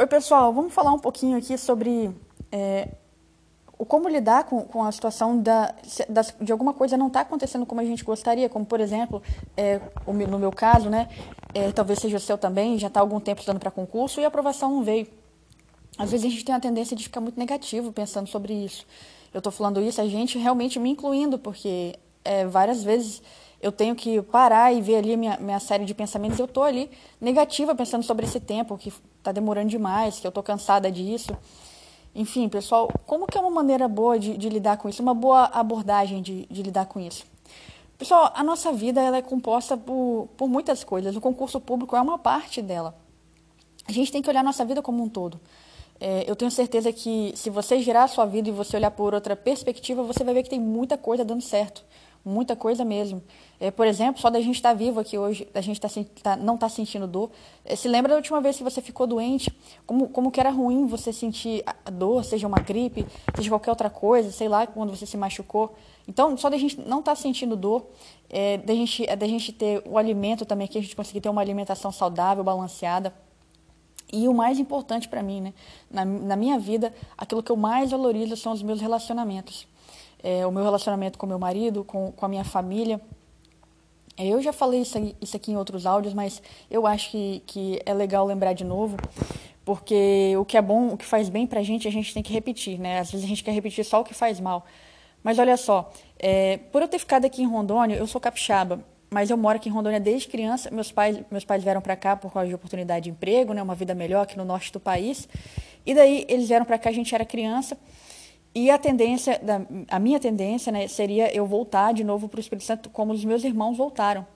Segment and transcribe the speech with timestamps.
[0.00, 2.14] Oi, pessoal, vamos falar um pouquinho aqui sobre
[2.52, 2.86] é,
[3.76, 5.74] o como lidar com, com a situação da,
[6.08, 9.20] da, de alguma coisa não estar tá acontecendo como a gente gostaria, como, por exemplo,
[9.56, 11.08] é, no meu caso, né,
[11.52, 14.28] é, talvez seja o seu também, já está algum tempo estudando para concurso e a
[14.28, 15.08] aprovação não veio.
[15.98, 18.86] Às vezes a gente tem a tendência de ficar muito negativo pensando sobre isso.
[19.34, 23.20] Eu estou falando isso, a gente realmente me incluindo, porque é, várias vezes
[23.60, 26.38] eu tenho que parar e ver ali minha, minha série de pensamentos.
[26.38, 30.42] Eu estou ali negativa pensando sobre esse tempo, que está demorando demais, que eu estou
[30.42, 31.36] cansada disso.
[32.14, 35.02] Enfim, pessoal, como que é uma maneira boa de, de lidar com isso?
[35.02, 37.24] Uma boa abordagem de, de, lidar com isso?
[37.96, 41.16] Pessoal, a nossa vida ela é composta por, por muitas coisas.
[41.16, 42.96] O concurso público é uma parte dela.
[43.86, 45.40] A gente tem que olhar a nossa vida como um todo.
[46.00, 49.14] É, eu tenho certeza que se você girar a sua vida e você olhar por
[49.14, 51.84] outra perspectiva, você vai ver que tem muita coisa dando certo
[52.24, 53.22] muita coisa mesmo.
[53.60, 55.88] É, por exemplo, só da gente estar tá vivo aqui hoje, da gente tá,
[56.22, 57.30] tá, não estar tá sentindo dor.
[57.64, 59.52] É, se lembra da última vez que você ficou doente?
[59.86, 63.90] Como, como que era ruim você sentir a dor, seja uma gripe, seja qualquer outra
[63.90, 65.74] coisa, sei lá, quando você se machucou.
[66.06, 67.86] Então, só da gente não estar tá sentindo dor,
[68.30, 71.28] é, da, gente, é da gente ter o alimento também, que a gente conseguir ter
[71.28, 73.12] uma alimentação saudável, balanceada.
[74.10, 75.54] E o mais importante para mim, né,
[75.90, 79.66] na, na minha vida, aquilo que eu mais valorizo são os meus relacionamentos
[80.22, 83.00] é, o meu relacionamento com meu marido, com, com a minha família.
[84.16, 87.80] É, eu já falei isso, isso aqui em outros áudios, mas eu acho que, que
[87.86, 88.96] é legal lembrar de novo,
[89.64, 92.32] porque o que é bom, o que faz bem pra gente, a gente tem que
[92.32, 92.98] repetir, né?
[92.98, 94.66] Às vezes a gente quer repetir só o que faz mal.
[95.22, 99.30] Mas olha só, é, por eu ter ficado aqui em Rondônia, eu sou capixaba, mas
[99.30, 100.70] eu moro aqui em Rondônia desde criança.
[100.70, 103.74] Meus pais, meus pais vieram para cá por causa de oportunidade de emprego, né, uma
[103.74, 105.28] vida melhor aqui no norte do país.
[105.86, 107.78] E daí eles vieram para cá, a gente era criança.
[108.54, 109.40] E a tendência,
[109.88, 113.24] a minha tendência né, seria eu voltar de novo para o Espírito Santo como os
[113.24, 114.26] meus irmãos voltaram.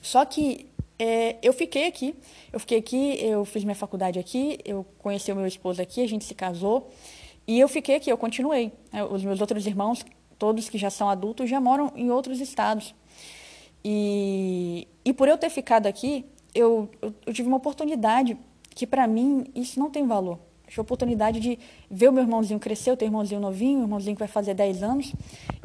[0.00, 0.66] Só que
[0.98, 2.14] é, eu fiquei aqui,
[2.52, 6.08] eu fiquei aqui, eu fiz minha faculdade aqui, eu conheci o meu esposo aqui, a
[6.08, 6.90] gente se casou
[7.46, 8.72] e eu fiquei aqui, eu continuei.
[8.92, 10.04] Né, os meus outros irmãos,
[10.38, 12.94] todos que já são adultos, já moram em outros estados.
[13.84, 16.24] E, e por eu ter ficado aqui,
[16.54, 18.36] eu, eu, eu tive uma oportunidade
[18.70, 21.58] que para mim isso não tem valor tive a oportunidade de
[21.90, 24.54] ver o meu irmãozinho crescer, eu tenho um irmãozinho novinho, um irmãozinho que vai fazer
[24.54, 25.12] 10 anos,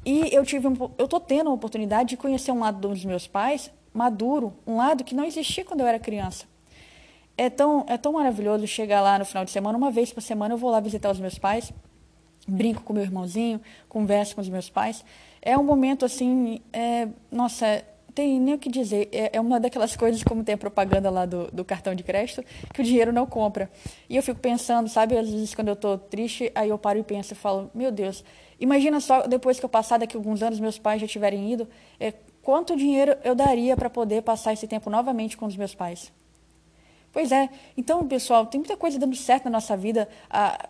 [0.05, 3.27] e eu tive um, eu tô tendo a oportunidade de conhecer um lado dos meus
[3.27, 6.45] pais maduro, um lado que não existia quando eu era criança.
[7.37, 10.53] É tão, é tão maravilhoso chegar lá no final de semana, uma vez por semana
[10.53, 11.71] eu vou lá visitar os meus pais,
[12.47, 15.03] brinco com meu irmãozinho, converso com os meus pais.
[15.41, 19.09] É um momento assim, é, nossa, tem nem o que dizer.
[19.11, 22.43] É, é uma daquelas coisas, como tem a propaganda lá do, do, cartão de crédito,
[22.73, 23.69] que o dinheiro não compra.
[24.09, 27.03] E eu fico pensando, sabe, às vezes quando eu estou triste, aí eu paro e
[27.03, 28.23] penso e falo, meu Deus,
[28.59, 31.67] imagina só depois que eu passar daqui a alguns anos, meus pais já tiverem ido,
[31.99, 36.11] é, quanto dinheiro eu daria para poder passar esse tempo novamente com os meus pais?
[37.13, 37.49] Pois é.
[37.75, 40.07] Então, pessoal, tem muita coisa dando certo na nossa vida.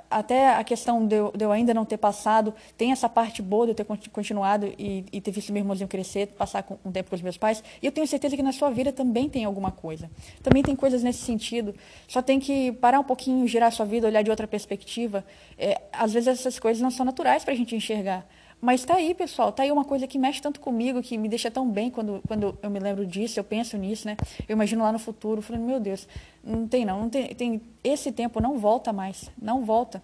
[0.09, 3.75] até a questão de eu, ainda não ter passado, tem essa parte boa de eu
[3.75, 7.63] ter continuado e, ter visto meu irmãozinho crescer, passar um tempo com os meus pais.
[7.81, 10.09] E eu tenho certeza que na sua vida também tem alguma coisa.
[10.41, 11.75] Também tem coisas nesse sentido.
[12.07, 15.23] Só tem que parar um pouquinho, girar a sua vida, olhar de outra perspectiva.
[15.59, 18.25] É, às vezes essas coisas não são naturais para a gente enxergar.
[18.61, 21.49] Mas está aí, pessoal, está aí uma coisa que mexe tanto comigo, que me deixa
[21.49, 24.15] tão bem quando, quando eu me lembro disso, eu penso nisso, né?
[24.47, 26.07] Eu imagino lá no futuro, falando, meu Deus,
[26.43, 30.03] não tem não, não tem, tem esse tempo não volta mais, não volta.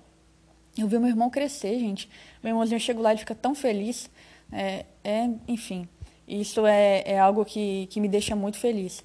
[0.75, 2.09] Eu vi meu irmão crescer, gente.
[2.44, 4.09] Meu irmãozinho chega lá e fica tão feliz.
[4.51, 5.88] É, é enfim,
[6.28, 9.03] isso é, é algo que, que me deixa muito feliz.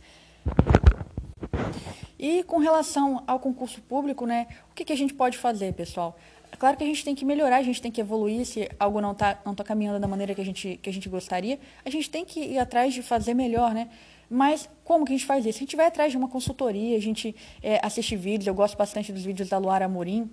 [2.19, 6.17] E com relação ao concurso público, né, o que, que a gente pode fazer, pessoal?
[6.53, 9.01] É claro que a gente tem que melhorar, a gente tem que evoluir se algo
[9.01, 11.59] não está não tá caminhando da maneira que a, gente, que a gente gostaria.
[11.83, 13.89] A gente tem que ir atrás de fazer melhor, né?
[14.29, 15.59] Mas como que a gente faz isso?
[15.59, 19.12] A gente vai atrás de uma consultoria, a gente é, assiste vídeos, eu gosto bastante
[19.12, 20.31] dos vídeos da Luara Amorim,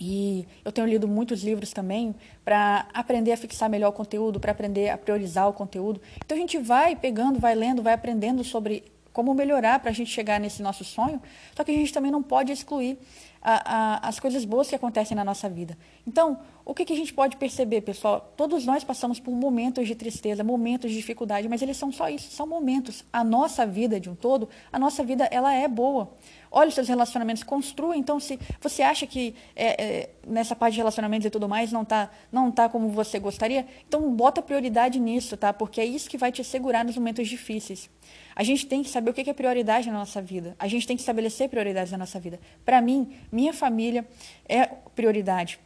[0.00, 4.52] e eu tenho lido muitos livros também para aprender a fixar melhor o conteúdo, para
[4.52, 6.00] aprender a priorizar o conteúdo.
[6.24, 10.10] Então a gente vai pegando, vai lendo, vai aprendendo sobre como melhorar para a gente
[10.10, 11.20] chegar nesse nosso sonho,
[11.56, 12.98] só que a gente também não pode excluir
[13.42, 15.76] a, a, as coisas boas que acontecem na nossa vida.
[16.06, 18.32] Então, o que, que, a gente pode perceber, pessoal?
[18.36, 22.30] Todos nós passamos por momentos de tristeza, momentos de dificuldade, mas eles são só isso,
[22.30, 23.04] são momentos.
[23.10, 26.12] A nossa vida de um todo, a nossa vida, ela é boa.
[26.50, 27.96] Olha os seus relacionamentos, construa.
[27.96, 31.82] Então, se você acha que é, é, nessa parte de relacionamentos e tudo mais não
[31.82, 35.52] está não tá como você gostaria, então bota prioridade nisso, tá?
[35.52, 37.90] Porque é isso que vai te segurar nos momentos difíceis.
[38.34, 40.54] A gente tem que saber o que é prioridade na nossa vida.
[40.58, 42.38] A gente tem que estabelecer prioridades na nossa vida.
[42.64, 44.06] Para mim, minha família
[44.48, 45.58] é prioridade.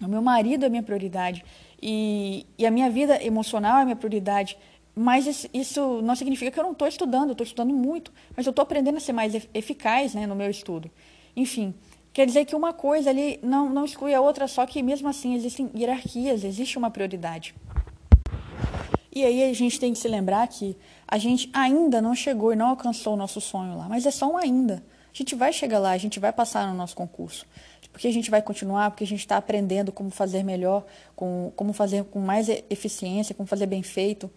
[0.00, 1.44] O meu marido é minha prioridade.
[1.80, 4.56] E, e a minha vida emocional é minha prioridade.
[4.94, 8.62] Mas isso não significa que eu não estou estudando, estou estudando muito, mas eu estou
[8.62, 10.90] aprendendo a ser mais eficaz né, no meu estudo.
[11.34, 11.74] Enfim,
[12.12, 15.34] quer dizer que uma coisa ali não, não exclui a outra, só que mesmo assim
[15.34, 17.54] existem hierarquias, existe uma prioridade.
[19.14, 20.76] E aí a gente tem que se lembrar que
[21.08, 24.30] a gente ainda não chegou e não alcançou o nosso sonho lá, mas é só
[24.30, 24.82] um ainda.
[25.12, 27.46] A gente vai chegar lá, a gente vai passar no nosso concurso.
[27.92, 31.74] Porque a gente vai continuar, porque a gente está aprendendo como fazer melhor, com, como
[31.74, 34.30] fazer com mais eficiência, como fazer bem feito.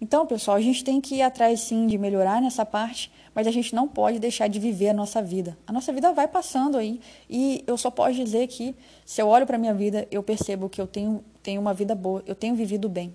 [0.00, 3.50] Então, pessoal, a gente tem que ir atrás sim de melhorar nessa parte, mas a
[3.50, 5.56] gente não pode deixar de viver a nossa vida.
[5.66, 9.46] A nossa vida vai passando aí e eu só posso dizer que se eu olho
[9.46, 12.54] para a minha vida, eu percebo que eu tenho, tenho uma vida boa, eu tenho
[12.54, 13.14] vivido bem.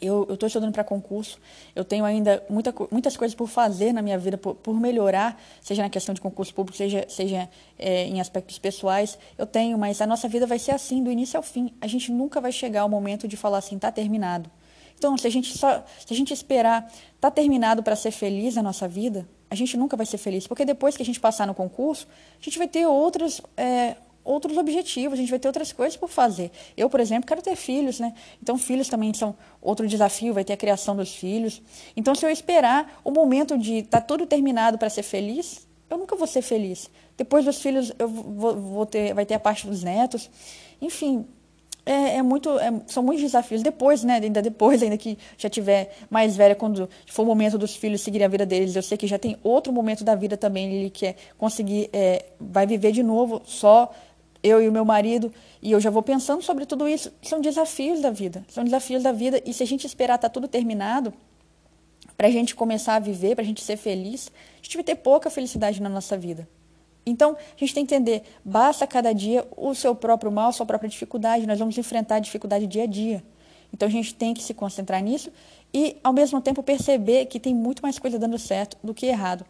[0.00, 1.38] Eu estou estudando para concurso,
[1.74, 5.82] eu tenho ainda muita, muitas coisas por fazer na minha vida, por, por melhorar, seja
[5.82, 7.48] na questão de concurso público, seja, seja
[7.78, 9.18] é, em aspectos pessoais.
[9.36, 11.74] Eu tenho, mas a nossa vida vai ser assim, do início ao fim.
[11.80, 14.50] A gente nunca vai chegar ao momento de falar assim, está terminado.
[14.98, 18.62] Então, se a gente, só, se a gente esperar tá terminado para ser feliz na
[18.62, 21.54] nossa vida, a gente nunca vai ser feliz, porque depois que a gente passar no
[21.54, 22.06] concurso,
[22.40, 23.96] a gente vai ter outros, é,
[24.28, 26.50] outros objetivos, a gente vai ter outras coisas por fazer.
[26.76, 28.12] Eu, por exemplo, quero ter filhos, né?
[28.42, 31.62] Então, filhos também são outro desafio, vai ter a criação dos filhos.
[31.96, 35.96] Então, se eu esperar o momento de estar tá tudo terminado para ser feliz, eu
[35.96, 36.90] nunca vou ser feliz.
[37.16, 40.30] Depois dos filhos, eu vou, vou ter, vai ter a parte dos netos.
[40.80, 41.26] Enfim,
[41.88, 43.62] é, é muito, é, são muitos desafios.
[43.62, 47.74] Depois, né, ainda depois, ainda que já tiver mais velha, quando for o momento dos
[47.74, 50.70] filhos seguirem a vida deles, eu sei que já tem outro momento da vida também,
[50.70, 53.90] ele que é conseguir, é, vai viver de novo só
[54.42, 57.12] eu e o meu marido, e eu já vou pensando sobre tudo isso.
[57.22, 60.32] São desafios da vida, são desafios da vida, e se a gente esperar estar tá
[60.32, 61.12] tudo terminado,
[62.16, 64.30] para a gente começar a viver, para a gente ser feliz,
[64.60, 66.48] a gente vai ter pouca felicidade na nossa vida.
[67.06, 70.66] Então, a gente tem que entender, basta cada dia o seu próprio mal, a sua
[70.66, 73.22] própria dificuldade, nós vamos enfrentar a dificuldade dia a dia.
[73.72, 75.30] Então, a gente tem que se concentrar nisso
[75.72, 79.46] e, ao mesmo tempo, perceber que tem muito mais coisa dando certo do que errado.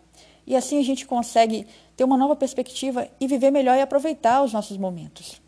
[0.49, 4.55] E assim a gente consegue ter uma nova perspectiva e viver melhor e aproveitar os
[4.55, 5.43] nossos momentos.